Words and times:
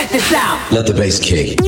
Check 0.00 0.12
this 0.12 0.32
out. 0.32 0.72
Let 0.72 0.86
the 0.86 0.94
bass 0.94 1.20
kick. 1.20 1.58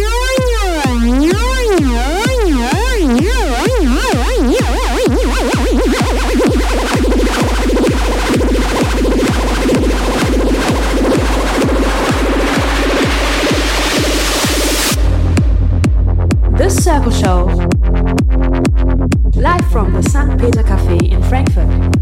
The 16.57 16.71
Circle 16.71 17.13
Show. 17.13 17.45
Live 19.39 19.71
from 19.71 19.93
the 19.93 20.03
St. 20.09 20.41
Peter 20.41 20.63
Cafe 20.63 20.97
in 21.07 21.23
Frankfurt. 21.25 21.93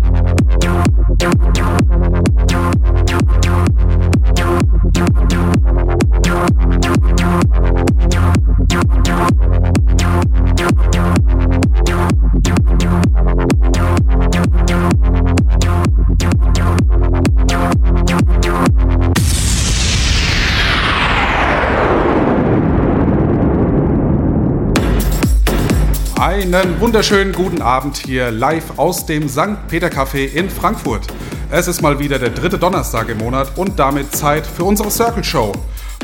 Einen 26.61 26.79
wunderschönen 26.79 27.33
guten 27.33 27.63
Abend 27.63 27.97
hier 27.97 28.31
live 28.31 28.77
aus 28.79 29.07
dem 29.07 29.31
St. 29.31 29.67
Peter 29.69 29.87
Café 29.87 30.27
in 30.27 30.51
Frankfurt. 30.51 31.07
Es 31.51 31.69
ist 31.69 31.81
mal 31.81 31.99
wieder 31.99 32.19
der 32.19 32.29
dritte 32.29 32.59
Donnerstag 32.59 33.09
im 33.09 33.17
Monat 33.17 33.57
und 33.57 33.79
damit 33.79 34.15
Zeit 34.15 34.47
für 34.47 34.65
unsere 34.65 34.91
Circle 34.91 35.25
Show. 35.25 35.53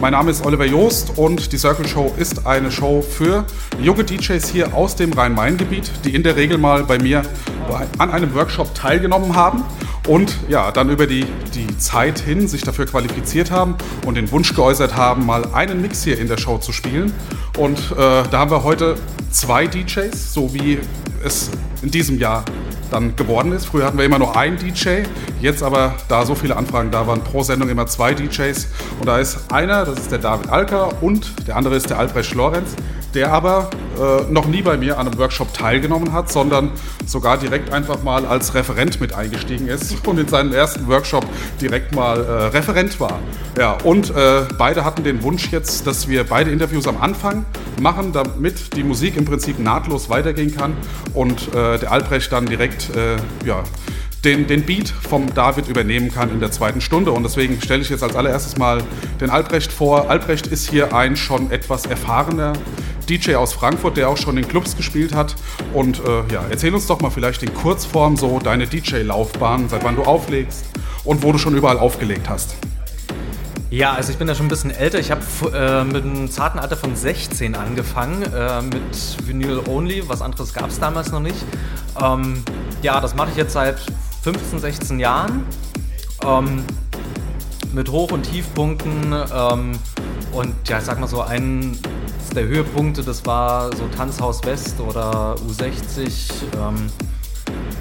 Mein 0.01 0.13
Name 0.13 0.31
ist 0.31 0.47
Oliver 0.47 0.65
Joost 0.65 1.19
und 1.19 1.53
die 1.53 1.59
Circle 1.59 1.87
Show 1.87 2.15
ist 2.17 2.47
eine 2.47 2.71
Show 2.73 3.03
für 3.03 3.45
junge 3.83 4.05
DJs 4.05 4.49
hier 4.49 4.73
aus 4.73 4.97
dem 4.97 5.13
Rhein-Main-Gebiet, 5.13 5.91
die 6.07 6.15
in 6.15 6.23
der 6.23 6.37
Regel 6.37 6.57
mal 6.57 6.85
bei 6.85 6.99
mir 6.99 7.21
an 7.99 8.11
einem 8.11 8.35
Workshop 8.35 8.75
teilgenommen 8.75 9.37
haben 9.37 9.63
und 10.07 10.37
ja, 10.49 10.71
dann 10.71 10.91
über 10.91 11.07
die, 11.07 11.27
die 11.55 11.79
Zeit 11.79 12.19
hin 12.21 12.47
sich 12.49 12.63
dafür 12.63 12.87
qualifiziert 12.87 13.51
haben 13.51 13.77
und 14.05 14.15
den 14.15 14.31
Wunsch 14.31 14.55
geäußert 14.55 14.97
haben, 14.97 15.27
mal 15.27 15.45
einen 15.53 15.81
Mix 15.83 16.05
hier 16.05 16.19
in 16.19 16.29
der 16.29 16.39
Show 16.39 16.59
zu 16.59 16.73
spielen. 16.73 17.13
Und 17.59 17.79
äh, 17.93 17.95
da 17.97 18.39
haben 18.39 18.51
wir 18.51 18.63
heute 18.63 18.97
zwei 19.31 19.67
DJs, 19.67 20.33
so 20.33 20.55
wie 20.55 20.79
es 21.25 21.51
in 21.83 21.91
diesem 21.91 22.19
Jahr 22.19 22.45
dann 22.91 23.17
geworden 23.17 23.53
ist. 23.53 23.67
Früher 23.67 23.85
hatten 23.85 23.99
wir 23.99 24.05
immer 24.05 24.19
nur 24.19 24.37
einen 24.37 24.57
DJ, 24.57 25.03
jetzt 25.41 25.63
aber, 25.63 25.95
da 26.09 26.25
so 26.25 26.35
viele 26.35 26.57
Anfragen 26.57 26.91
da 26.91 27.07
waren, 27.07 27.23
pro 27.23 27.43
Sendung 27.43 27.69
immer 27.69 27.87
zwei 27.87 28.15
DJs. 28.15 28.69
Und 29.01 29.07
da 29.07 29.19
ist 29.19 29.53
einer, 29.53 29.85
das 29.85 29.99
ist 29.99 30.13
der 30.13 30.19
David 30.19 30.51
Alker 30.51 31.03
und 31.03 31.49
der 31.49 31.57
andere 31.57 31.75
ist 31.75 31.91
der 31.91 31.99
Albrecht 31.99 32.35
Lorenz, 32.35 32.77
der 33.15 33.33
aber 33.33 33.71
äh, 33.97 34.31
noch 34.31 34.47
nie 34.47 34.63
bei 34.63 34.77
mir 34.77 34.99
an 34.99 35.07
einem 35.07 35.19
Workshop 35.19 35.53
teilgenommen 35.55 36.13
hat, 36.13 36.31
sondern 36.31 36.71
sogar 37.05 37.39
direkt 37.39 37.73
einfach 37.73 38.03
mal 38.03 38.27
als 38.27 38.55
Referent 38.55 39.01
mit 39.01 39.15
eingestiegen 39.15 39.69
ist 39.69 39.95
und 40.07 40.19
in 40.19 40.29
seinem 40.29 40.53
ersten 40.53 40.87
Workshop 40.89 41.25
direkt 41.61 41.95
mal 41.95 42.19
äh, 42.19 42.31
Referent 42.57 42.99
war. 43.01 43.19
Ja, 43.59 43.73
und 43.85 44.11
äh, 44.11 44.43
beide 44.59 44.85
hatten 44.85 45.05
den 45.05 45.23
Wunsch 45.23 45.51
jetzt, 45.51 45.87
dass 45.87 46.09
wir 46.09 46.25
beide 46.25 46.51
Interviews 46.51 46.87
am 46.87 47.01
Anfang 47.01 47.45
machen, 47.81 48.13
damit 48.13 48.77
die 48.77 48.85
Musik 48.85 49.17
im 49.17 49.25
Prinzip 49.25 49.59
nahtlos 49.59 50.09
weitergehen 50.09 50.55
kann 50.55 50.77
und 51.15 51.55
äh, 51.55 51.79
der 51.79 51.93
Albrecht 51.93 52.33
dann 52.33 52.47
direkt 52.47 52.91
äh, 52.97 53.17
ja, 53.47 53.63
den, 54.27 54.47
den 54.47 54.65
Beat 54.65 54.89
vom 54.89 55.33
David 55.35 55.69
übernehmen 55.69 56.13
kann 56.13 56.31
in 56.31 56.41
der 56.41 56.51
zweiten 56.51 56.81
Stunde. 56.81 57.13
Und 57.13 57.23
deswegen 57.23 57.61
stelle 57.61 57.83
ich 57.83 57.91
jetzt 57.91 58.03
als 58.03 58.17
allererstes 58.17 58.59
mal 58.59 58.83
den 59.21 59.31
Albrecht 59.31 59.73
vor. 59.73 60.11
Albrecht 60.11 60.49
ist 60.49 60.69
hier 60.69 60.95
ein 60.95 61.17
schon 61.17 61.51
etwas 61.51 61.87
erfahrener 61.87 62.55
DJ 63.09 63.37
aus 63.37 63.53
Frankfurt, 63.53 63.97
der 63.97 64.09
auch 64.09 64.17
schon 64.17 64.37
in 64.37 64.47
Clubs 64.47 64.77
gespielt 64.77 65.15
hat. 65.15 65.37
Und 65.73 66.01
äh, 66.01 66.33
ja, 66.33 66.45
erzähl 66.51 66.75
uns 66.75 66.87
doch 66.87 67.01
mal 67.01 67.11
vielleicht 67.11 67.43
in 67.43 67.55
Kurzform 67.55 68.17
so 68.17 68.39
deine 68.39 68.67
DJ-Laufbahn, 68.67 69.69
seit 69.69 69.85
wann 69.85 69.97
du 69.97 70.03
auflegst 70.03 70.67
und 71.05 71.23
wo 71.23 71.33
du 71.33 71.39
schon 71.39 71.57
überall 71.57 71.79
aufgelegt 71.79 72.29
hast. 72.29 72.57
Ja, 73.71 73.93
also 73.95 74.13
ich 74.13 74.19
bin 74.19 74.29
ja 74.29 74.35
schon 74.35 74.47
ein 74.47 74.49
bisschen 74.49 74.71
älter. 74.71 74.99
Ich 74.99 75.11
habe 75.11 75.23
äh, 75.53 75.85
mit 75.85 76.05
einem 76.05 76.31
zarten 76.31 76.59
Alter 76.59 76.77
von 76.77 76.95
16 76.95 77.57
angefangen, 77.57 78.23
äh, 78.23 78.63
mit 78.63 79.27
Vinyl 79.27 79.61
Only. 79.69 80.09
Was 80.09 80.23
anderes 80.23 80.55
gab 80.55 80.71
es 80.71 80.79
damals 80.79 81.11
noch 81.11 81.21
nicht. 81.21 81.37
Ähm, 82.01 82.43
ja, 82.83 83.01
das 83.01 83.17
mache 83.17 83.31
ich 83.31 83.37
jetzt 83.37 83.55
seit 83.55 83.79
15, 84.23 84.61
16 84.61 85.01
Jahren. 85.01 85.45
Ähm, 86.25 86.65
mit 87.77 87.91
Hoch- 87.91 88.11
und 88.11 88.25
Tiefpunkten. 88.25 89.13
Ähm, 89.13 89.73
und 90.33 90.55
ja, 90.69 90.79
ich 90.79 90.85
sag 90.85 90.99
mal 90.99 91.07
so, 91.07 91.21
ein 91.21 91.79
der 92.35 92.45
Höhepunkte, 92.45 93.03
das 93.03 93.25
war 93.25 93.75
so 93.75 93.89
Tanzhaus 93.97 94.45
West 94.45 94.81
oder 94.81 95.37
U60. 95.49 96.33
Ähm, 96.55 96.87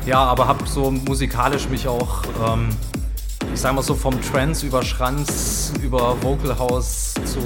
ja, 0.05 0.23
aber 0.23 0.47
habe 0.47 0.65
so 0.67 0.91
musikalisch 0.91 1.67
mich 1.67 1.87
auch, 1.87 2.23
ähm, 2.47 2.69
ich 3.53 3.59
sag 3.59 3.73
mal 3.73 3.81
so 3.81 3.95
vom 3.95 4.19
Trance 4.21 4.65
über 4.65 4.83
Schranz, 4.83 5.73
über 5.81 6.21
Vocal 6.21 6.57
House 6.57 7.13
zu, 7.25 7.39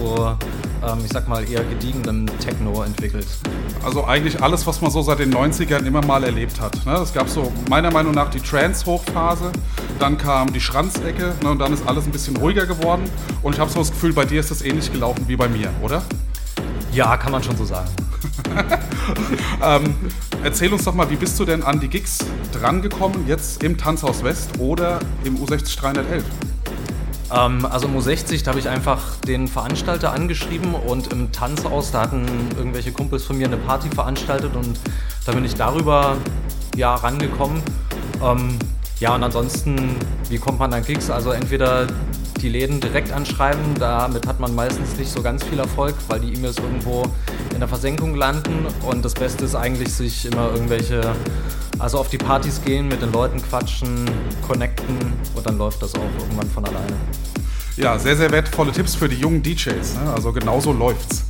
ähm, 0.83 0.99
ich 1.03 1.11
sag 1.11 1.27
mal, 1.27 1.49
eher 1.49 1.63
gediegenem 1.63 2.25
Techno 2.39 2.83
entwickelt. 2.83 3.27
Also 3.83 4.05
eigentlich 4.05 4.41
alles, 4.41 4.65
was 4.67 4.81
man 4.81 4.91
so 4.91 5.01
seit 5.01 5.19
den 5.19 5.33
90ern 5.33 5.85
immer 5.85 6.05
mal 6.05 6.23
erlebt 6.23 6.59
hat. 6.59 6.85
Ne? 6.85 6.93
Es 6.93 7.13
gab 7.13 7.29
so 7.29 7.51
meiner 7.69 7.91
Meinung 7.91 8.13
nach 8.13 8.29
die 8.29 8.39
Trance-Hochphase, 8.39 9.51
dann 9.99 10.17
kam 10.17 10.51
die 10.51 10.61
Schranzecke 10.61 11.35
ne? 11.43 11.49
und 11.49 11.59
dann 11.59 11.73
ist 11.73 11.87
alles 11.87 12.05
ein 12.05 12.11
bisschen 12.11 12.37
ruhiger 12.37 12.65
geworden. 12.65 13.03
Und 13.41 13.53
ich 13.53 13.59
habe 13.59 13.69
so 13.69 13.79
das 13.79 13.91
Gefühl, 13.91 14.13
bei 14.13 14.25
dir 14.25 14.39
ist 14.39 14.51
das 14.51 14.61
ähnlich 14.61 14.91
gelaufen 14.91 15.23
wie 15.27 15.35
bei 15.35 15.47
mir, 15.47 15.69
oder? 15.81 16.01
Ja, 16.99 17.15
kann 17.15 17.31
man 17.31 17.41
schon 17.41 17.55
so 17.55 17.63
sagen. 17.63 17.87
ähm, 19.63 19.95
erzähl 20.43 20.73
uns 20.73 20.83
doch 20.83 20.93
mal, 20.93 21.09
wie 21.09 21.15
bist 21.15 21.39
du 21.39 21.45
denn 21.45 21.63
an 21.63 21.79
die 21.79 21.87
Gigs 21.87 22.17
drangekommen, 22.51 23.25
jetzt 23.25 23.63
im 23.63 23.77
Tanzhaus 23.77 24.21
West 24.21 24.59
oder 24.59 24.99
im 25.23 25.37
U60 25.37 25.79
311? 25.79 26.25
Ähm, 27.33 27.65
also 27.65 27.87
im 27.87 27.97
U60, 27.97 28.43
da 28.43 28.51
habe 28.51 28.59
ich 28.59 28.67
einfach 28.67 29.15
den 29.25 29.47
Veranstalter 29.47 30.11
angeschrieben 30.11 30.75
und 30.75 31.13
im 31.13 31.31
Tanzhaus, 31.31 31.91
da 31.91 32.01
hatten 32.01 32.25
irgendwelche 32.57 32.91
Kumpels 32.91 33.23
von 33.23 33.37
mir 33.37 33.47
eine 33.47 33.55
Party 33.55 33.87
veranstaltet 33.87 34.53
und 34.57 34.77
da 35.25 35.31
bin 35.31 35.45
ich 35.45 35.55
darüber 35.55 36.17
ja 36.75 36.95
rangekommen. 36.95 37.63
Ähm, 38.21 38.59
ja, 38.99 39.15
und 39.15 39.23
ansonsten, 39.23 39.95
wie 40.27 40.37
kommt 40.37 40.59
man 40.59 40.73
an 40.73 40.83
Gigs? 40.83 41.09
Also 41.09 41.31
entweder 41.31 41.87
die 42.41 42.49
Läden 42.49 42.79
direkt 42.79 43.11
anschreiben. 43.11 43.75
Damit 43.79 44.27
hat 44.27 44.39
man 44.39 44.55
meistens 44.55 44.97
nicht 44.97 45.11
so 45.11 45.21
ganz 45.21 45.43
viel 45.43 45.59
Erfolg, 45.59 45.95
weil 46.07 46.19
die 46.19 46.33
E-Mails 46.33 46.57
irgendwo 46.57 47.03
in 47.53 47.59
der 47.59 47.67
Versenkung 47.67 48.15
landen. 48.15 48.65
Und 48.85 49.03
das 49.03 49.13
Beste 49.13 49.45
ist 49.45 49.55
eigentlich, 49.55 49.93
sich 49.93 50.25
immer 50.25 50.51
irgendwelche, 50.51 51.01
also 51.77 51.99
auf 51.99 52.09
die 52.09 52.17
Partys 52.17 52.61
gehen, 52.63 52.87
mit 52.87 53.01
den 53.01 53.11
Leuten 53.11 53.41
quatschen, 53.41 54.09
connecten 54.47 54.97
und 55.35 55.45
dann 55.45 55.57
läuft 55.57 55.81
das 55.81 55.95
auch 55.95 56.11
irgendwann 56.19 56.49
von 56.49 56.65
alleine. 56.65 56.97
Ja, 57.79 57.97
sehr, 57.97 58.17
sehr 58.17 58.29
wertvolle 58.29 58.73
Tipps 58.73 58.95
für 58.95 59.07
die 59.07 59.15
jungen 59.15 59.41
DJs. 59.41 59.95
Ne? 60.03 60.13
Also 60.13 60.33
genau 60.33 60.59
so 60.59 60.73
läuft's. 60.73 61.23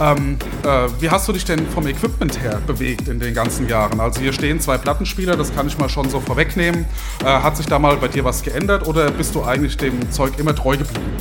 Ähm, 0.00 0.38
äh, 0.64 0.88
wie 1.00 1.10
hast 1.10 1.28
du 1.28 1.34
dich 1.34 1.44
denn 1.44 1.66
vom 1.68 1.86
Equipment 1.86 2.42
her 2.42 2.62
bewegt 2.66 3.08
in 3.08 3.20
den 3.20 3.34
ganzen 3.34 3.68
Jahren? 3.68 4.00
Also 4.00 4.22
hier 4.22 4.32
stehen 4.32 4.58
zwei 4.58 4.78
Plattenspieler, 4.78 5.36
das 5.36 5.54
kann 5.54 5.66
ich 5.66 5.76
mal 5.76 5.90
schon 5.90 6.08
so 6.08 6.18
vorwegnehmen. 6.18 6.86
Äh, 7.22 7.26
hat 7.26 7.58
sich 7.58 7.66
da 7.66 7.78
mal 7.78 7.98
bei 7.98 8.08
dir 8.08 8.24
was 8.24 8.42
geändert 8.42 8.86
oder 8.88 9.10
bist 9.10 9.34
du 9.34 9.42
eigentlich 9.42 9.76
dem 9.76 10.10
Zeug 10.10 10.38
immer 10.38 10.54
treu 10.54 10.78
geblieben? 10.78 11.12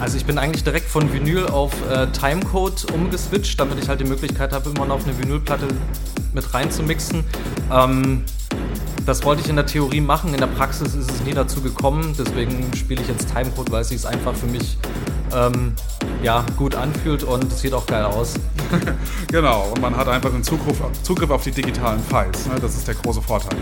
Also 0.00 0.16
ich 0.16 0.24
bin 0.24 0.38
eigentlich 0.38 0.64
direkt 0.64 0.90
von 0.90 1.12
Vinyl 1.12 1.46
auf 1.46 1.72
äh, 1.88 2.08
Timecode 2.08 2.86
umgeswitcht, 2.92 3.60
damit 3.60 3.78
ich 3.80 3.88
halt 3.88 4.00
die 4.00 4.06
Möglichkeit 4.06 4.52
habe, 4.52 4.70
immer 4.70 4.86
noch 4.86 5.04
eine 5.04 5.16
Vinylplatte 5.16 5.68
mit 6.34 6.52
reinzumixen. 6.52 7.22
Ähm, 7.72 8.24
das 9.06 9.24
wollte 9.24 9.42
ich 9.42 9.48
in 9.48 9.56
der 9.56 9.66
Theorie 9.66 10.00
machen, 10.00 10.32
in 10.32 10.40
der 10.40 10.46
Praxis 10.46 10.94
ist 10.94 11.10
es 11.10 11.22
nie 11.22 11.32
dazu 11.32 11.60
gekommen. 11.60 12.14
Deswegen 12.18 12.70
spiele 12.74 13.02
ich 13.02 13.08
jetzt 13.08 13.32
Timecode, 13.32 13.70
weil 13.70 13.82
es 13.82 13.88
sich 13.88 14.06
einfach 14.06 14.34
für 14.34 14.46
mich 14.46 14.78
ähm, 15.34 15.74
ja, 16.22 16.44
gut 16.56 16.74
anfühlt 16.74 17.22
und 17.24 17.44
es 17.52 17.60
sieht 17.60 17.72
auch 17.72 17.86
geil 17.86 18.04
aus. 18.04 18.34
genau, 19.28 19.70
und 19.74 19.80
man 19.80 19.96
hat 19.96 20.08
einfach 20.08 20.32
einen 20.32 20.44
Zugriff, 20.44 20.80
Zugriff 21.02 21.30
auf 21.30 21.44
die 21.44 21.50
digitalen 21.52 22.00
Files. 22.02 22.46
Ne? 22.46 22.54
Das 22.60 22.76
ist 22.76 22.86
der 22.86 22.94
große 22.94 23.22
Vorteil. 23.22 23.56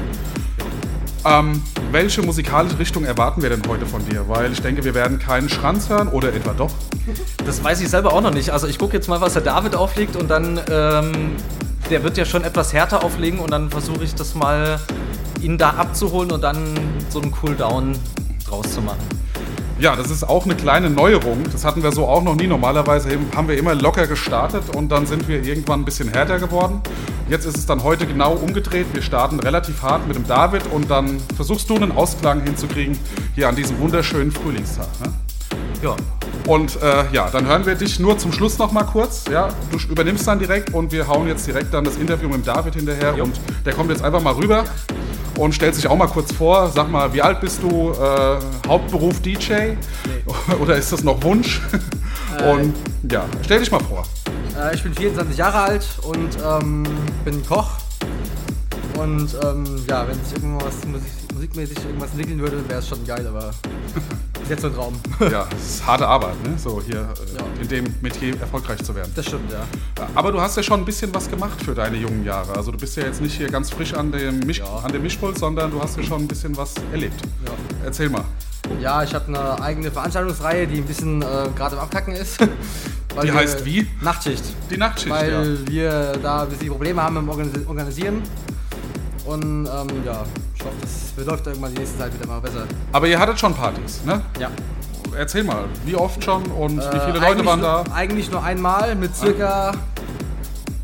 Ähm, 1.25 1.63
welche 1.91 2.23
musikalische 2.23 2.79
Richtung 2.79 3.05
erwarten 3.05 3.43
wir 3.43 3.51
denn 3.51 3.63
heute 3.69 3.87
von 3.87 4.05
dir? 4.09 4.29
Weil 4.29 4.53
ich 4.53 4.63
denke, 4.63 4.85
wir 4.85 4.95
werden 4.95 5.19
keinen 5.19 5.49
Schranz 5.49 5.89
hören 5.89 6.09
oder 6.09 6.33
etwa 6.33 6.53
doch? 6.53 6.71
Das 7.45 7.63
weiß 7.63 7.81
ich 7.81 7.89
selber 7.89 8.13
auch 8.13 8.21
noch 8.21 8.33
nicht. 8.33 8.51
Also 8.51 8.67
ich 8.67 8.79
gucke 8.79 8.95
jetzt 8.95 9.09
mal, 9.09 9.21
was 9.21 9.33
der 9.33 9.43
David 9.43 9.75
auflegt 9.75 10.17
und 10.17 10.29
dann, 10.29 10.61
ähm, 10.71 11.37
der 11.91 12.05
wird 12.05 12.17
ja 12.17 12.25
schon 12.25 12.45
etwas 12.45 12.73
härter 12.73 13.03
auflegen 13.03 13.41
und 13.41 13.51
dann 13.51 13.71
versuche 13.71 14.05
ich 14.05 14.15
das 14.15 14.35
mal, 14.35 14.79
ihn 15.41 15.59
da 15.59 15.71
abzuholen 15.71 16.33
und 16.33 16.43
dann 16.43 16.59
so 17.09 17.21
einen 17.21 17.31
Cooldown 17.31 17.97
draus 18.47 18.73
zu 18.73 18.81
machen. 18.81 18.99
Ja, 19.81 19.95
das 19.95 20.11
ist 20.11 20.25
auch 20.25 20.45
eine 20.45 20.57
kleine 20.57 20.91
Neuerung. 20.91 21.45
Das 21.53 21.65
hatten 21.65 21.85
wir 21.85 21.93
so 21.93 22.07
auch 22.07 22.23
noch 22.23 22.35
nie. 22.35 22.49
Normalerweise 22.49 23.11
haben 23.37 23.47
wir 23.47 23.57
immer 23.57 23.77
locker 23.77 24.09
gestartet 24.09 24.75
und 24.75 24.89
dann 24.89 25.07
sind 25.07 25.29
wir 25.29 25.45
irgendwann 25.45 25.83
ein 25.83 25.85
bisschen 25.85 26.09
härter 26.09 26.41
geworden. 26.41 26.81
Jetzt 27.29 27.45
ist 27.45 27.57
es 27.57 27.67
dann 27.67 27.85
heute 27.85 28.05
genau 28.07 28.33
umgedreht. 28.33 28.87
Wir 28.93 29.03
starten 29.03 29.39
relativ 29.39 29.83
hart 29.83 30.09
mit 30.09 30.17
dem 30.17 30.27
David 30.27 30.63
und 30.73 30.91
dann 30.91 31.19
versuchst 31.37 31.71
du 31.71 31.77
einen 31.77 31.93
Ausklang 31.93 32.43
hinzukriegen 32.43 32.99
hier 33.37 33.49
an 33.49 33.55
diesem 33.55 33.79
wunderschönen 33.79 34.33
Frühlingstag. 34.33 34.89
Ne? 35.01 35.13
Ja, 35.81 35.95
Und 36.47 36.83
äh, 36.83 37.05
ja, 37.13 37.29
dann 37.31 37.47
hören 37.47 37.65
wir 37.65 37.77
dich 37.77 38.01
nur 38.01 38.19
zum 38.19 38.33
Schluss 38.33 38.59
noch 38.59 38.73
mal 38.73 38.83
kurz. 38.83 39.27
Ja, 39.31 39.49
du 39.71 39.79
übernimmst 39.89 40.27
dann 40.27 40.41
direkt 40.41 40.75
und 40.75 40.91
wir 40.91 41.07
hauen 41.07 41.29
jetzt 41.29 41.47
direkt 41.47 41.73
dann 41.73 41.85
das 41.85 41.97
Interview 41.97 42.27
mit 42.29 42.39
dem 42.39 42.45
David 42.45 42.75
hinterher 42.75 43.15
Jo. 43.17 43.25
und 43.25 43.41
der 43.65 43.75
kommt 43.75 43.91
jetzt 43.91 44.03
einfach 44.03 44.23
mal 44.23 44.33
rüber 44.33 44.65
und 45.39 45.55
stellt 45.55 45.75
sich 45.75 45.87
auch 45.87 45.97
mal 45.97 46.09
kurz 46.09 46.33
vor. 46.33 46.69
Sag 46.69 46.91
mal, 46.91 47.13
wie 47.15 47.23
alt 47.23 47.41
bist 47.41 47.63
du? 47.63 47.93
Äh, 47.93 48.39
Hauptberuf 48.67 49.21
DJ 49.21 49.75
oder 50.61 50.77
ist 50.77 50.93
das 50.93 51.05
noch 51.05 51.23
Wunsch? 51.23 51.61
und 52.53 52.75
ja, 53.11 53.25
stell 53.43 53.61
dich 53.61 53.71
mal 53.71 53.81
vor. 53.81 54.05
Äh, 54.61 54.75
ich 54.75 54.83
bin 54.83 54.93
24 54.93 55.37
Jahre 55.37 55.59
alt 55.59 55.87
und 56.03 56.37
ähm, 56.45 56.85
bin 57.25 57.45
Koch. 57.47 57.71
Und 58.99 59.37
ähm, 59.45 59.65
ja, 59.89 60.07
wenn 60.09 60.25
sich 60.25 60.35
irgendwas 60.35 60.85
Musik, 60.87 61.09
musikmäßig 61.35 61.79
irgendwas 61.85 62.11
entwickeln 62.11 62.41
würde, 62.41 62.69
wäre 62.69 62.81
es 62.81 62.89
schon 62.89 63.07
geil, 63.07 63.25
aber 63.27 63.51
ist 64.43 64.51
jetzt 64.51 64.63
so 64.63 64.69
ein 64.69 64.75
Traum. 64.75 64.95
Ja, 65.31 65.47
es 65.57 65.75
ist 65.77 65.87
harte 65.87 66.07
Arbeit, 66.07 66.35
ne? 66.43 66.55
so 66.59 66.81
hier 66.85 66.97
äh, 67.01 67.39
Ja. 67.39 67.63
in 67.63 67.69
dem 67.69 67.85
Metier 68.01 68.39
erfolgreich 68.41 68.83
zu 68.83 68.95
werden. 68.95 69.13
Das 69.15 69.27
stimmt, 69.27 69.53
ja. 69.53 69.61
Aber 70.15 70.33
du 70.33 70.41
hast 70.41 70.57
ja 70.57 70.63
schon 70.63 70.81
ein 70.81 70.85
bisschen 70.85 71.15
was 71.15 71.31
gemacht 71.31 71.63
für 71.63 71.75
deine 71.75 71.97
jungen 71.97 72.25
Jahre. 72.25 72.55
Also 72.57 72.73
du 72.73 72.79
bist 72.79 72.97
ja 72.97 73.05
jetzt 73.05 73.21
nicht 73.21 73.37
hier 73.37 73.49
ganz 73.49 73.71
frisch 73.71 73.95
an 73.95 74.11
dem, 74.11 74.41
Misch 74.41 74.59
Ja. 74.59 74.67
an 74.83 74.91
dem 74.93 75.03
Mischpult, 75.03 75.39
sondern 75.39 75.71
du 75.71 75.81
hast 75.81 75.97
ja 75.97 76.03
schon 76.03 76.23
ein 76.23 76.29
bisschen 76.29 76.57
was 76.57 76.75
erlebt. 76.93 77.21
Ja, 77.47 77.53
Erzähl 77.85 78.09
mal. 78.09 78.25
ja 78.81 79.03
ich 79.05 79.15
habe 79.15 79.29
eine 79.29 79.63
eigene 79.63 79.91
Veranstaltungsreihe, 79.93 80.67
die 80.67 80.79
ein 80.79 80.85
bisschen 80.87 81.23
äh, 81.23 81.49
gerade 81.55 81.77
im 81.77 81.83
Abkacken 81.83 82.15
ist. 82.15 82.39
Die 83.23 83.33
heißt 83.33 83.65
wie? 83.65 83.85
Nachtschicht. 84.01 84.45
Die 84.71 84.77
Nachtschicht, 84.77 85.11
Weil 85.11 85.59
ja. 85.65 85.71
wir 85.73 86.13
da 86.23 86.43
ein 86.43 86.51
bisschen 86.51 86.69
Probleme 86.69 87.03
haben 87.03 87.17
im 87.17 87.29
Organis 87.29 87.67
Organisieren. 87.67 88.23
Und 89.29 89.67
ähm, 89.67 89.89
ja, 90.07 90.25
ich 90.55 90.65
hoffe, 90.65 90.75
das 90.81 91.27
läuft 91.27 91.47
irgendwann 91.47 91.73
die 91.75 91.81
nächste 91.81 91.99
Zeit 91.99 92.15
wieder 92.15 92.27
mal 92.27 92.41
besser. 92.41 92.65
Aber 92.93 93.07
ihr 93.07 93.19
hattet 93.19 93.39
schon 93.39 93.55
Partys, 93.55 94.01
ne? 94.07 94.23
Ja. 94.41 94.51
Erzähl 95.17 95.45
mal, 95.45 95.65
wie 95.85 95.95
oft 95.97 96.23
schon 96.25 96.43
und 96.45 96.79
wie 96.79 96.83
Äh, 96.97 97.01
viele 97.07 97.19
Leute 97.19 97.45
waren 97.45 97.61
nur, 97.61 97.85
da? 97.85 97.85
Eigentlich 97.95 98.31
nur 98.31 98.43
einmal 98.43 98.95
mit 98.95 99.15
circa 99.15 99.73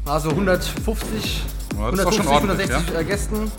also 0.04 0.28
150, 0.30 1.42
Ja, 1.78 1.90
das 1.90 2.00
ist 2.00 2.04
doch 2.04 2.12
schon 2.12 2.28
150 2.28 2.30
ordentlich, 2.34 2.70
160 2.70 2.94
äh, 2.98 3.04
Gästen. 3.04 3.52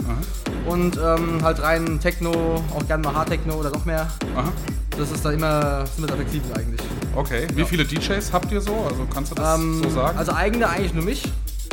Und 0.68 0.98
ähm, 0.98 1.44
halt 1.44 1.62
rein 1.62 2.00
Techno, 2.00 2.64
auch 2.76 2.86
gerne 2.88 3.04
mal 3.04 3.16
Hard-Techno 3.16 3.56
oder 3.56 3.72
noch 3.72 3.86
mehr. 3.86 4.08
Aha. 4.36 4.52
Das 4.98 5.12
ist 5.12 5.26
da 5.26 5.31
immer, 5.31 5.86
sind 5.88 6.04
wir 6.04 6.08
da 6.08 6.16
flexibel 6.16 6.52
eigentlich. 6.56 6.81
Okay. 7.16 7.48
Wie 7.56 7.66
viele 7.66 7.86
DJs 7.86 8.31
habt 8.31 8.52
ihr 8.52 8.62
so? 8.62 8.86
Also 8.88 9.06
kannst 9.12 9.31
du 9.31 9.36
das 9.36 9.58
Ähm, 9.60 9.81
so 9.84 9.90
sagen? 9.90 10.18
Also 10.18 10.31
eigene 10.34 10.70
eigentlich 10.70 10.94
nur 10.94 11.04
mich. 11.04 11.24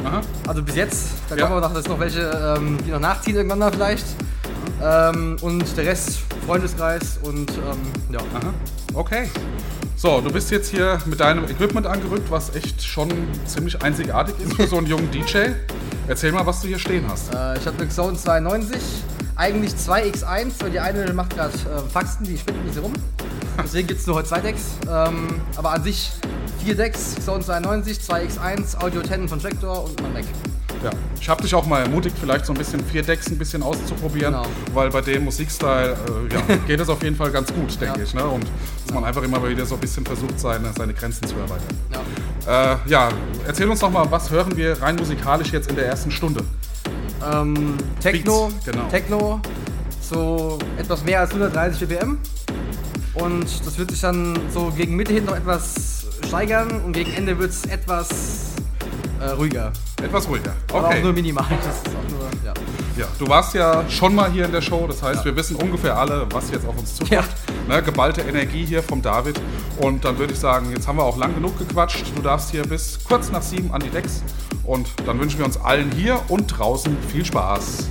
Aha. 0.05 0.21
Also 0.47 0.63
bis 0.63 0.75
jetzt. 0.77 1.09
Da 1.29 1.37
Ja. 1.37 1.47
kommen 1.47 1.57
wir 1.57 1.69
noch, 1.69 1.75
dass 1.75 1.87
noch 1.89 1.99
welche, 2.01 2.21
ähm, 2.57 2.79
die 2.87 2.91
noch 2.91 3.01
nachziehen 3.01 3.37
irgendwann 3.37 3.59
mal 3.61 3.73
vielleicht. 3.73 4.05
Ähm, 4.83 5.37
und 5.43 5.77
der 5.77 5.87
Rest 5.87 6.19
Freundeskreis 6.47 7.19
und 7.23 7.51
ähm, 7.51 7.79
ja. 8.13 8.19
Aha. 8.19 8.53
Okay. 8.95 9.29
So, 9.97 10.21
du 10.21 10.33
bist 10.33 10.51
jetzt 10.51 10.71
hier 10.71 10.99
mit 11.07 11.21
deinem 11.21 11.45
Equipment 11.45 11.87
angerückt, 11.87 12.29
was 12.31 12.55
echt 12.57 12.83
schon 12.83 13.09
ziemlich 13.47 13.81
einzigartig 13.83 14.35
ist 14.45 14.55
für 14.55 14.67
so 14.67 14.79
einen 14.79 14.89
jungen 14.89 15.09
DJ. 15.13 15.51
Erzähl 16.09 16.33
mal, 16.33 16.45
was 16.45 16.61
du 16.63 16.67
hier 16.69 16.81
stehen 16.81 17.05
hast. 17.09 17.33
Äh, 17.33 17.59
ich 17.59 17.67
habe 17.67 17.77
eine 17.79 17.87
Xone 17.87 18.17
92, 18.19 18.81
eigentlich 19.43 19.73
2x1, 19.73 20.53
weil 20.61 20.71
die 20.71 20.79
eine 20.79 21.13
macht 21.13 21.35
gerade 21.35 21.53
äh, 21.53 21.91
Faxen, 21.93 22.25
die 22.25 22.39
spinnt 22.39 22.59
ein 22.61 22.65
bisschen 22.65 22.83
rum. 22.85 22.93
Deswegen 23.63 23.89
gibt 23.89 24.01
es 24.01 24.07
nur 24.07 24.15
heute 24.17 24.29
zwei 24.29 24.41
Decks. 24.41 24.63
Ähm, 24.89 25.41
aber 25.57 25.73
an 25.73 25.83
sich 25.83 26.13
vier 26.65 26.77
Decks, 26.77 27.17
Xone 27.19 27.45
92, 27.45 27.99
2x1, 27.99 28.81
Audio 28.81 29.03
10 29.03 29.29
von 29.29 29.41
Tractor 29.41 29.85
und 29.85 30.01
mein 30.01 30.13
Mac. 30.13 30.25
Ja. 30.85 30.91
Ich 31.21 31.29
habe 31.29 31.43
dich 31.43 31.55
auch 31.57 31.67
mal 31.67 31.81
ermutigt, 31.83 32.17
vielleicht 32.21 32.47
so 32.47 32.53
ein 32.53 32.59
bisschen 32.59 32.85
vier 32.87 33.03
Decks 33.03 33.29
ein 33.31 33.39
bisschen 33.39 33.63
auszuprobieren, 33.65 34.33
Genau. 34.35 34.47
weil 34.75 34.91
bei 34.91 35.01
dem 35.01 35.25
Musikstyle 35.25 35.97
äh, 36.31 36.35
ja, 36.35 36.57
geht 36.67 36.79
es 36.81 36.89
auf 36.89 37.03
jeden 37.03 37.17
Fall 37.17 37.31
ganz 37.33 37.53
gut, 37.53 37.81
denke 37.81 37.99
Ja. 37.99 38.05
ich. 38.05 38.15
Ne? 38.15 38.25
Und 38.25 38.45
dass 38.87 38.95
man 38.95 39.05
einfach 39.05 39.23
immer 39.25 39.47
wieder 39.49 39.67
so 39.67 39.75
ein 39.75 39.81
bisschen 39.81 40.07
versucht, 40.07 40.39
seine, 40.39 40.73
seine 40.77 40.95
Grenzen 40.95 41.27
zu 41.27 41.35
erweitern. 41.37 41.77
Ja. 42.47 42.73
Äh, 42.75 42.77
ja, 42.87 43.09
erzähl 43.47 43.69
uns 43.69 43.81
doch 43.81 43.91
mal, 43.91 44.09
was 44.11 44.31
hören 44.31 44.57
wir 44.57 44.81
rein 44.81 44.95
musikalisch 44.97 45.53
jetzt 45.53 45.69
in 45.69 45.75
der 45.77 45.87
ersten 45.87 46.13
Stunde? 46.13 46.45
Ähm, 47.31 47.77
Techno, 48.01 48.49
Beats, 48.49 48.65
genau. 48.65 48.89
Techno, 48.89 49.41
so 50.01 50.59
etwas 50.79 51.05
mehr 51.05 51.21
als 51.21 51.31
130 51.31 51.89
BPM. 51.89 52.19
Und 53.15 53.45
das 53.67 53.79
wird 53.79 53.91
sich 53.91 54.01
dann 54.01 54.39
so 54.53 54.73
gegen 54.77 54.97
Mitte 54.97 55.13
hin 55.13 55.27
noch 55.27 55.37
etwas 55.37 56.07
steigern 56.27 56.81
und 56.83 56.93
gegen 56.93 57.13
Ende 57.13 57.39
wird 57.39 57.51
es 57.51 57.67
etwas 57.67 58.52
äh, 59.23 59.31
ruhiger. 59.31 59.73
Etwas 60.03 60.29
ruhiger. 60.29 60.53
Aber 60.71 60.89
auch 60.89 60.91
nur 60.95 60.99
Okay. 61.11 61.13
minimal. 61.13 61.45
Das 61.65 61.77
ist 61.77 61.87
auch 61.89 62.11
nur, 62.11 62.29
ja. 62.45 62.53
Ja, 62.99 63.07
du 63.19 63.27
warst 63.29 63.55
ja 63.55 63.89
schon 63.89 64.15
mal 64.15 64.31
hier 64.31 64.45
in 64.45 64.53
der 64.53 64.61
Show, 64.61 64.87
das 64.87 65.03
heißt, 65.03 65.21
Ja. 65.21 65.25
wir 65.25 65.37
wissen 65.37 65.57
ungefähr 65.57 65.97
alle, 65.97 66.27
was 66.31 66.51
jetzt 66.51 66.67
auf 66.67 66.77
uns 66.79 66.95
zukommt. 66.97 67.11
Ja. 67.13 67.25
Ne, 67.69 67.83
geballte 67.83 68.21
Energie 68.21 68.67
hier 68.67 68.83
vom 68.83 69.01
David. 69.01 69.41
Und 69.79 70.05
dann 70.05 70.19
würde 70.19 70.35
ich 70.35 70.39
sagen, 70.39 70.71
jetzt 70.71 70.87
haben 70.87 70.99
wir 70.99 71.05
auch 71.05 71.17
lang 71.17 71.35
genug 71.35 71.59
gequatscht. 71.59 72.05
Du 72.15 72.21
darfst 72.23 72.51
hier 72.51 72.63
bis 72.65 72.99
kurz 73.05 73.31
nach 73.31 73.43
sieben 73.43 73.73
an 73.73 73.81
die 73.81 73.89
Decks. 73.91 74.23
Und 74.65 74.89
dann 75.07 75.19
wünschen 75.21 75.39
wir 75.39 75.47
uns 75.47 75.57
allen 75.61 75.91
hier 75.93 76.21
und 76.29 76.47
draußen 76.49 76.97
viel 77.11 77.25
Spaß. 77.25 77.89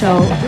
Circle 0.00 0.39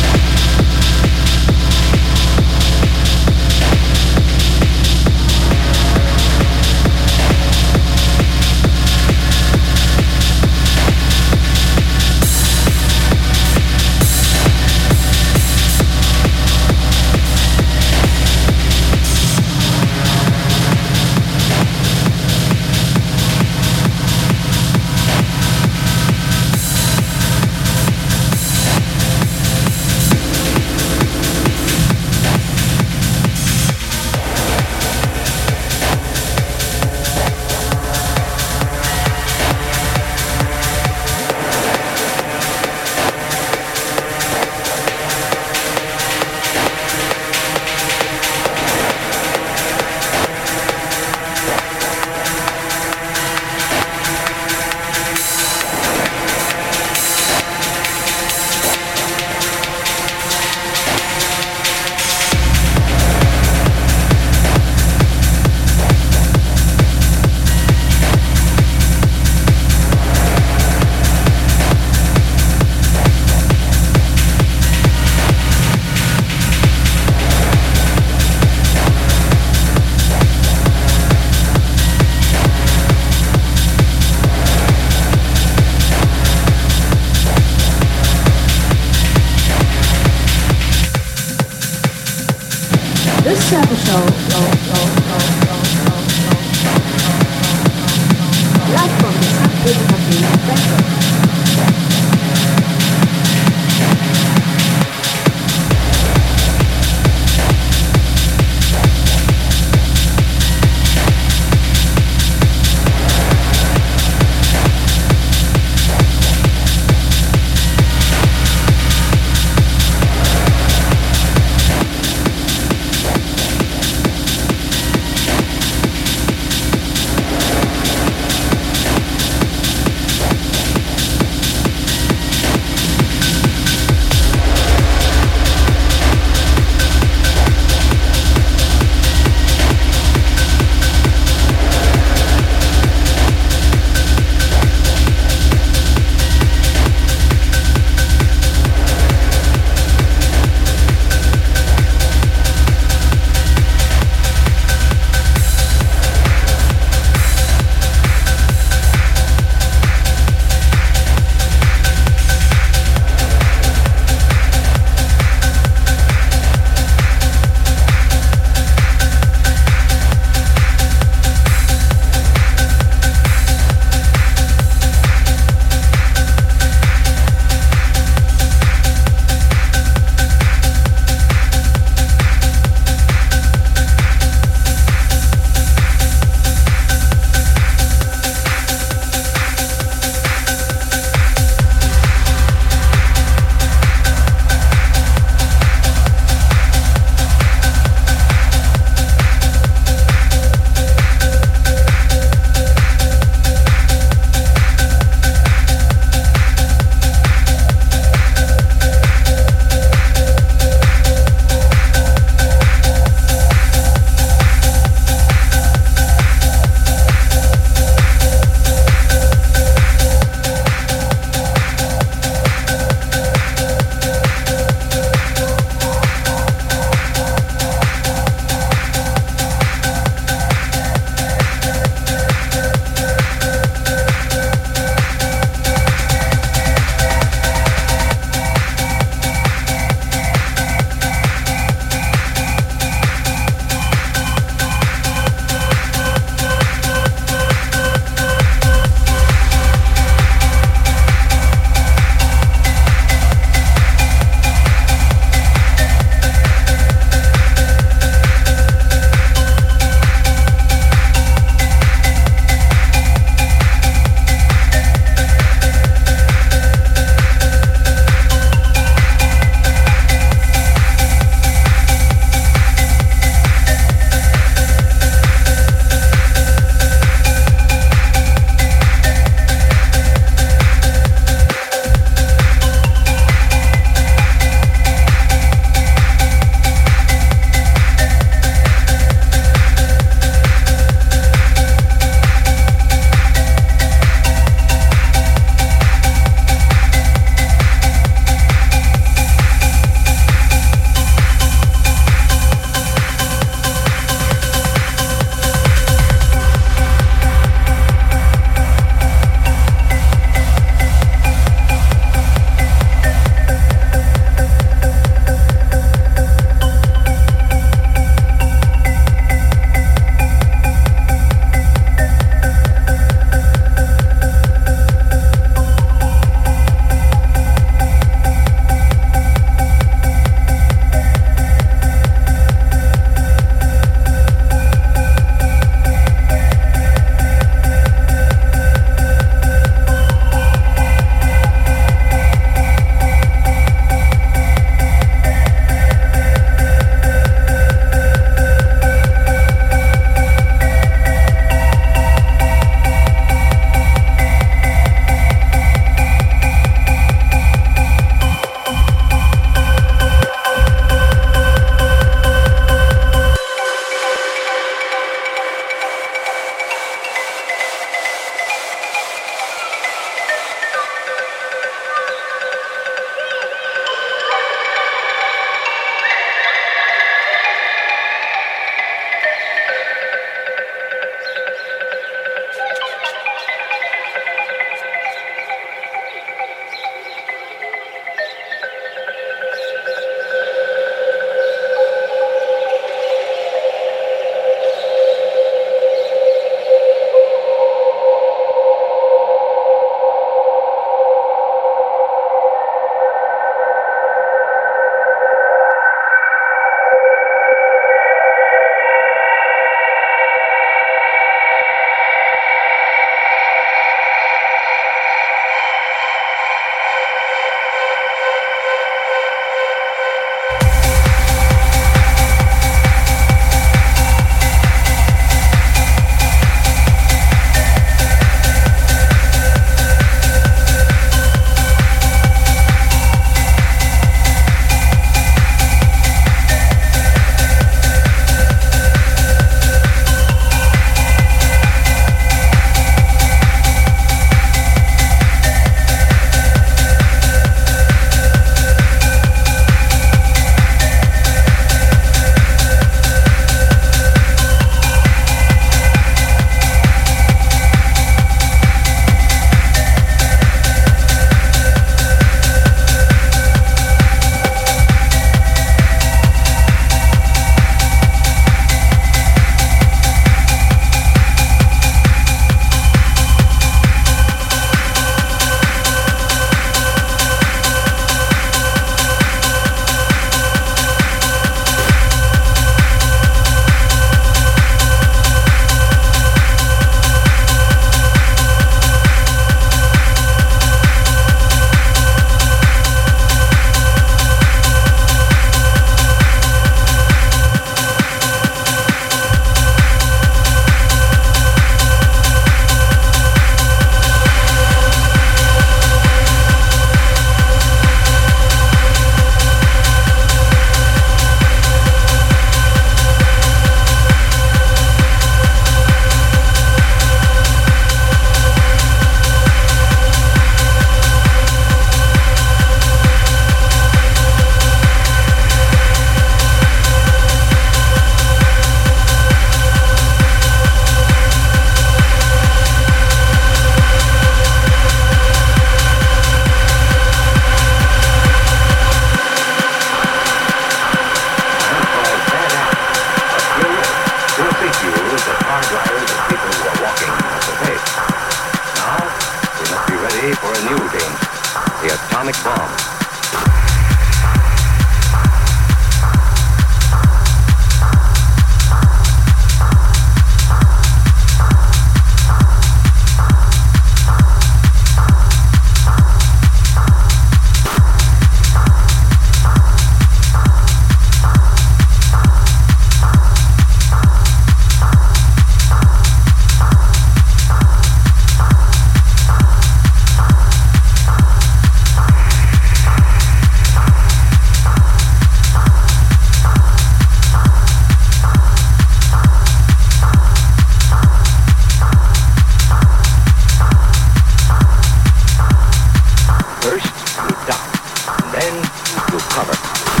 end, 598.41 598.65
you'll 599.11 599.19
cover. 599.29 600.00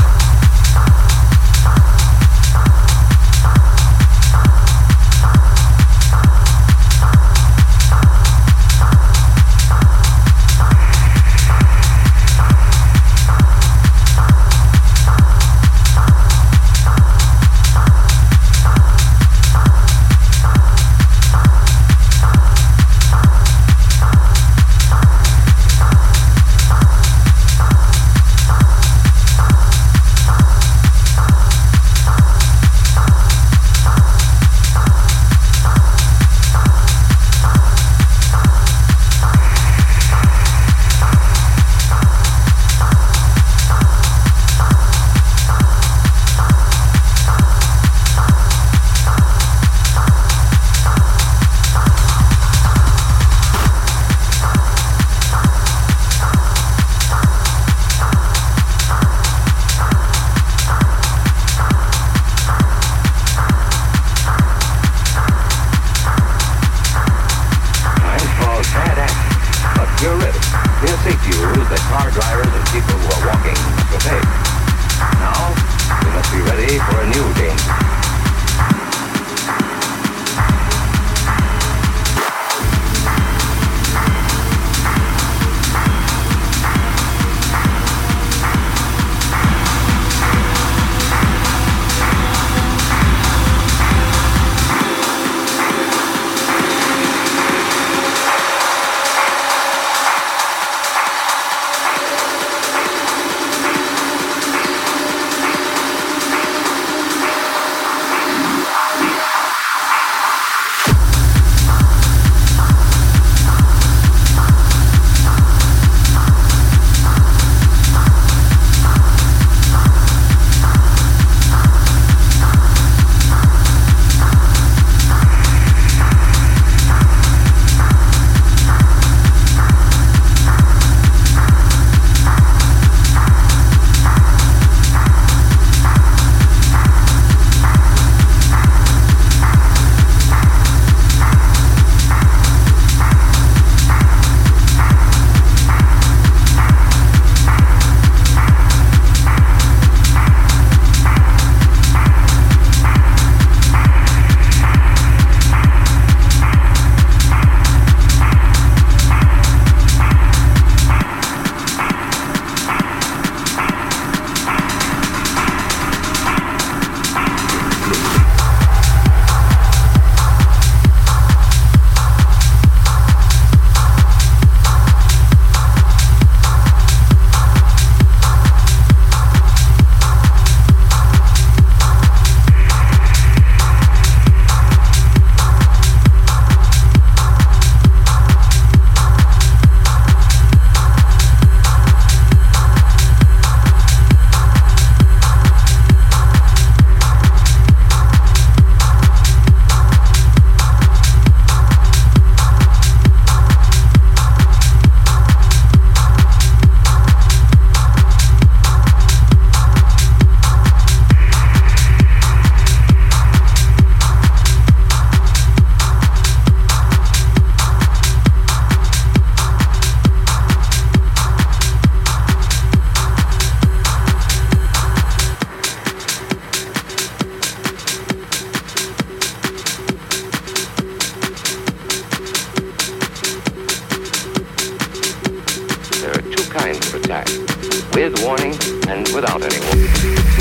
with 237.93 238.23
warning 238.23 238.55
and 238.87 239.07
without 239.13 239.41
any 239.41 239.59
warning. 239.65 240.40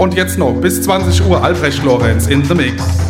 Und 0.00 0.14
jetzt 0.14 0.38
noch 0.38 0.54
bis 0.54 0.80
20 0.80 1.26
Uhr 1.26 1.44
Albrecht 1.44 1.84
Lorenz 1.84 2.26
in 2.26 2.42
the 2.42 2.54
Mix. 2.54 3.09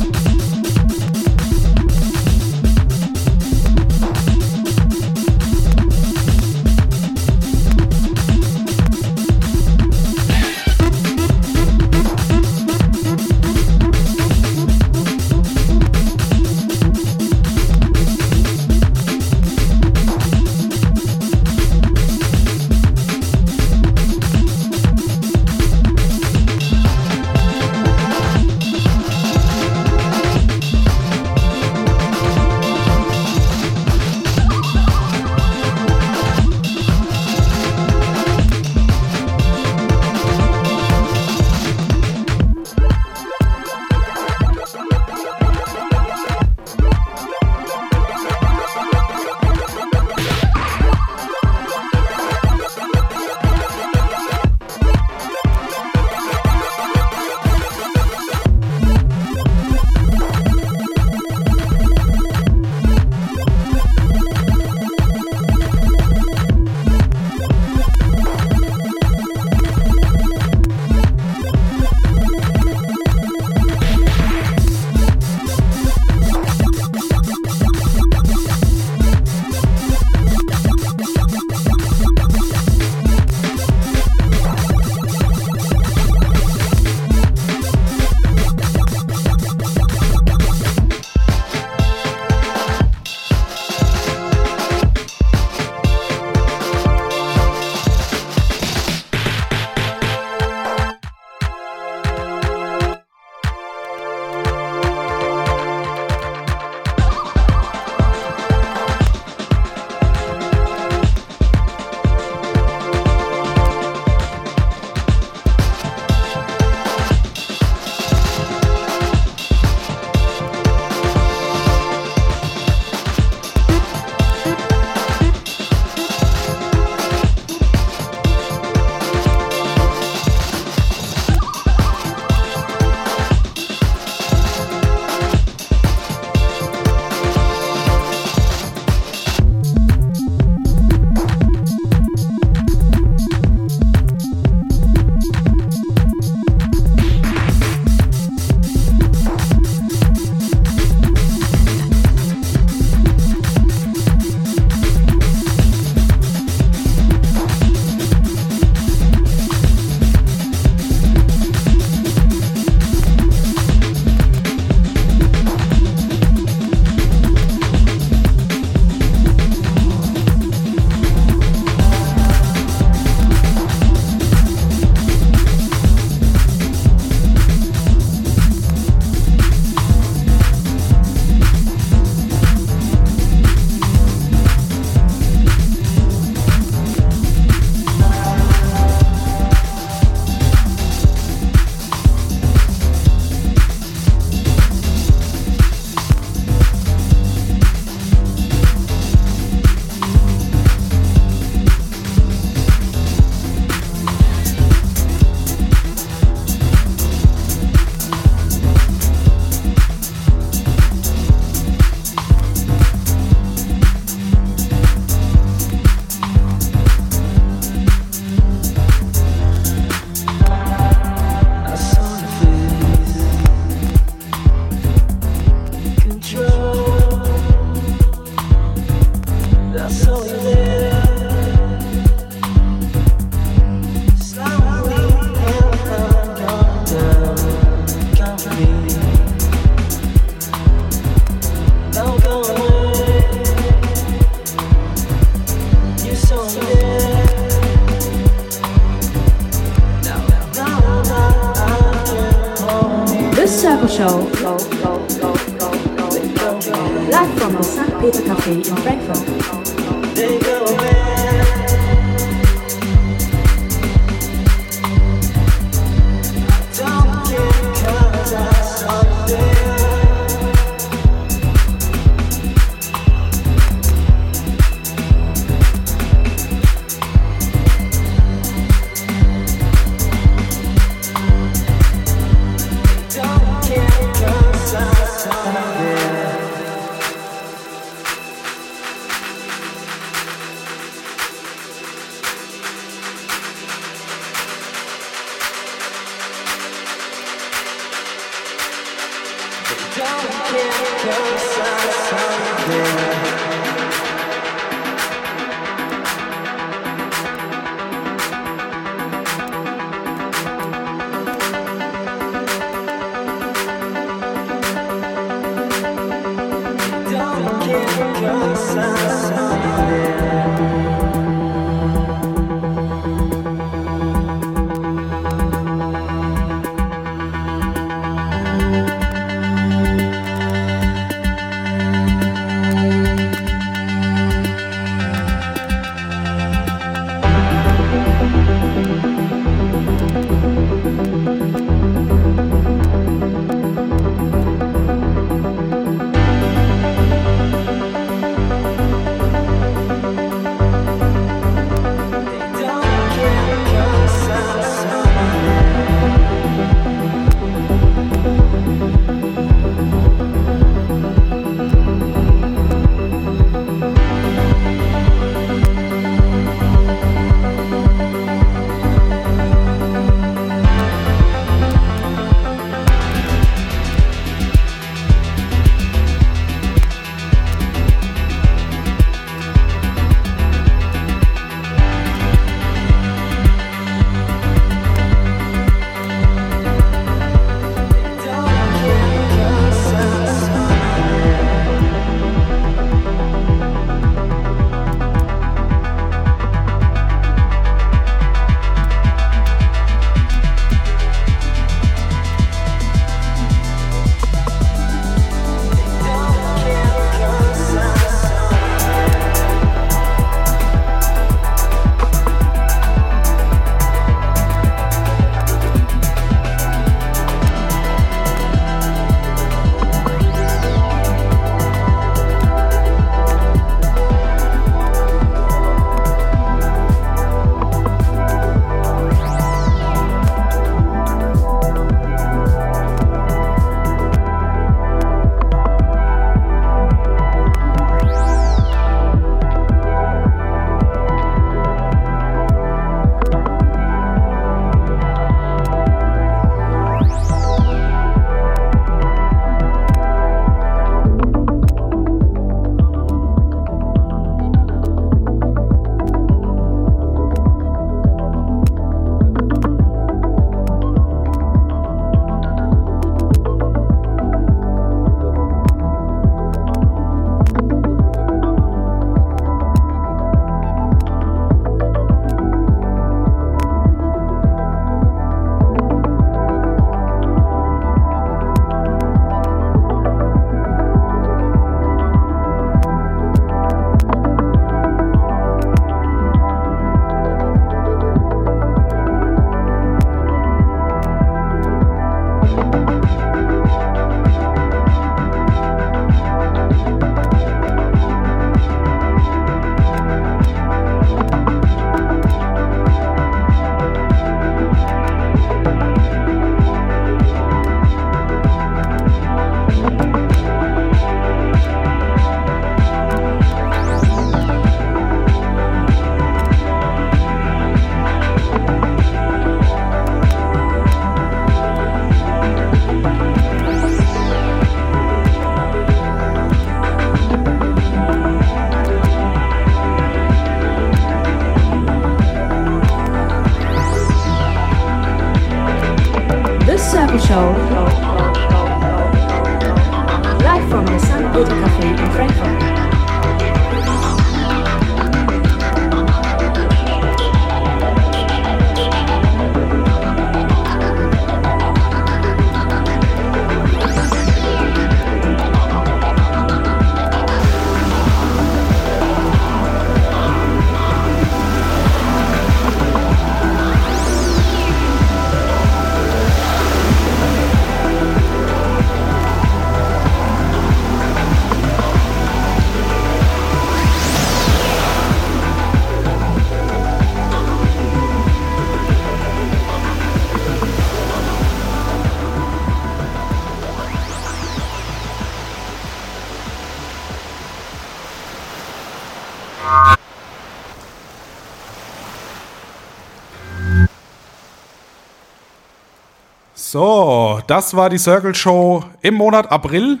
So, 596.74 597.40
das 597.46 597.76
war 597.76 597.88
die 597.88 597.98
Circle 597.98 598.34
Show 598.34 598.82
im 599.00 599.14
Monat 599.14 599.52
April. 599.52 600.00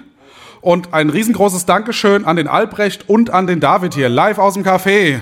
Und 0.60 0.92
ein 0.92 1.08
riesengroßes 1.08 1.66
Dankeschön 1.66 2.24
an 2.24 2.34
den 2.34 2.48
Albrecht 2.48 3.08
und 3.08 3.30
an 3.30 3.46
den 3.46 3.60
David 3.60 3.94
hier, 3.94 4.08
live 4.08 4.38
aus 4.38 4.54
dem 4.54 4.64
Café. 4.64 5.20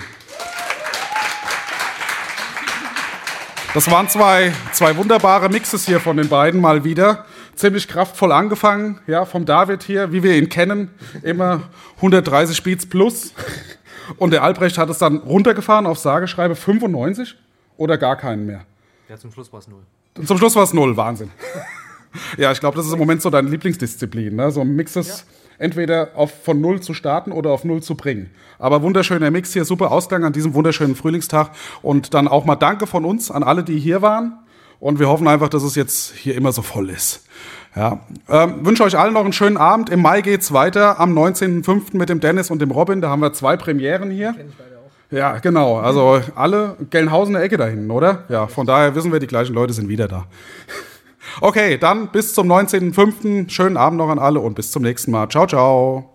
Das 3.75 3.91
waren 3.91 4.09
zwei, 4.09 4.55
zwei 4.73 4.97
wunderbare 4.97 5.51
Mixes 5.51 5.85
hier 5.85 6.01
von 6.01 6.17
den 6.17 6.31
beiden 6.31 6.59
mal 6.59 6.85
wieder. 6.85 7.27
Ziemlich 7.55 7.87
kraftvoll 7.87 8.33
angefangen, 8.33 9.03
ja, 9.07 9.27
vom 9.27 9.45
David 9.45 9.83
hier, 9.83 10.11
wie 10.11 10.23
wir 10.23 10.39
ihn 10.39 10.49
kennen. 10.49 10.91
Immer 11.23 11.65
130 11.97 12.63
Beats 12.63 12.87
plus. 12.87 13.35
Und 14.17 14.31
der 14.31 14.43
Albrecht 14.43 14.79
hat 14.79 14.89
es 14.89 14.97
dann 14.97 15.19
runtergefahren 15.19 15.85
auf 15.85 15.99
Sageschreibe 15.99 16.57
95 16.57 17.37
oder 17.77 17.99
gar 17.99 18.17
keinen 18.17 18.47
mehr. 18.47 18.65
Ja, 19.11 19.19
zum 19.19 19.31
Schluss 19.31 19.53
war 19.53 19.59
es 19.59 19.69
null. 19.69 19.83
Und 20.17 20.29
zum 20.29 20.39
Schluss 20.39 20.57
war 20.57 20.65
es 20.65 20.73
null, 20.73 20.97
Wahnsinn. 20.97 21.31
ja, 22.37 22.53
ich 22.53 22.61
glaube, 22.61 22.77
das 22.77 22.87
ist 22.87 22.93
im 22.93 22.99
Moment 22.99 23.23
so 23.23 23.31
deine 23.31 23.49
Lieblingsdisziplin, 23.49 24.37
ne? 24.37 24.51
so 24.51 24.65
Mixes 24.65 25.09
ja. 25.09 25.65
entweder 25.65 26.11
auf, 26.15 26.33
von 26.45 26.61
null 26.61 26.81
zu 26.81 26.95
starten 26.95 27.33
oder 27.33 27.51
auf 27.51 27.65
null 27.65 27.83
zu 27.83 27.95
bringen. 27.95 28.31
Aber 28.59 28.83
wunderschöner 28.83 29.31
Mix 29.31 29.53
hier, 29.53 29.65
super 29.65 29.91
Ausgang 29.91 30.25
an 30.25 30.33
diesem 30.33 30.55
wunderschönen 30.55 30.95
Frühlingstag. 30.95 31.51
Und 31.81 32.15
dann 32.15 32.29
auch 32.29 32.45
mal 32.45 32.57
Danke 32.57 32.87
von 32.87 33.05
uns 33.05 33.31
an 33.31 33.43
alle, 33.43 33.65
die 33.65 33.79
hier 33.79 34.03
waren. 34.03 34.39
Und 34.81 34.99
wir 34.99 35.09
hoffen 35.09 35.29
einfach, 35.29 35.49
dass 35.49 35.63
es 35.63 35.77
jetzt 35.77 36.13
hier 36.17 36.35
immer 36.35 36.53
so 36.53 36.61
voll 36.61 36.91
ist. 36.91 37.25
Ja, 37.75 38.01
ähm, 38.29 38.67
wünsche 38.67 38.85
euch 38.85 38.99
allen 38.99 39.15
noch 39.15 39.25
einen 39.25 39.33
schönen 39.33 39.57
Abend. 39.57 39.89
Im 39.89 40.03
Mai 40.03 40.21
geht's 40.21 40.53
weiter 40.53 41.01
am 41.01 41.17
19.05. 41.17 41.97
mit 41.97 42.09
dem 42.09 42.21
Dennis 42.21 42.51
und 42.51 42.61
dem 42.61 42.71
Robin. 42.71 43.01
Da 43.01 43.09
haben 43.09 43.21
wir 43.21 43.33
zwei 43.33 43.57
Premieren 43.57 44.11
hier. 44.11 44.35
Ja, 45.13 45.39
genau. 45.39 45.79
Also 45.79 46.23
alle 46.35 46.77
Gelnhausener 46.91 47.43
Ecke 47.43 47.59
da 47.59 47.67
hinten, 47.67 47.91
oder? 47.91 48.25
Ja, 48.31 48.47
von 48.47 48.67
daher 48.67 48.95
wissen 48.95 49.13
wir, 49.13 49.21
die 49.21 49.27
gleichen 49.27 49.55
Leute 49.55 49.73
sind 49.73 49.89
wieder 49.89 50.09
da. 50.09 50.27
Okay, 51.41 51.79
dann 51.79 52.09
bis 52.09 52.35
zum 52.35 52.51
19.05. 52.51 53.49
Schönen 53.49 53.77
Abend 53.77 53.97
noch 53.97 54.11
an 54.11 54.19
alle 54.19 54.41
und 54.41 54.55
bis 54.55 54.71
zum 54.71 54.83
nächsten 54.83 55.13
Mal. 55.13 55.29
Ciao, 55.29 55.47
ciao. 55.47 56.13